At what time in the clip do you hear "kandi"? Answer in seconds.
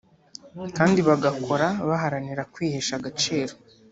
0.77-0.99